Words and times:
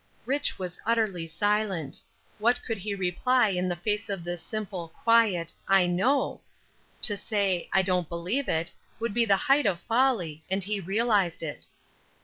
Rich. 0.25 0.57
was 0.57 0.79
utterly 0.83 1.27
silent. 1.27 2.01
What 2.39 2.59
could 2.65 2.79
he 2.79 2.95
reply 2.95 3.49
in 3.49 3.69
the 3.69 3.75
face 3.75 4.09
of 4.09 4.23
this 4.23 4.41
simple, 4.41 4.87
quiet 4.87 5.53
"I 5.67 5.85
know?" 5.85 6.41
To 7.03 7.15
say, 7.15 7.69
"I 7.71 7.83
don't 7.83 8.09
believe 8.09 8.49
it," 8.49 8.71
would 8.99 9.13
be 9.13 9.25
the 9.25 9.37
height 9.37 9.67
of 9.67 9.79
folly, 9.79 10.43
and 10.49 10.63
he 10.63 10.79
realized 10.79 11.43
it. 11.43 11.67